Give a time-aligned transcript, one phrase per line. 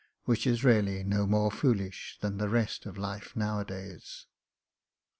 [0.25, 4.25] Which is really no more foolish than the rest of life nowadays..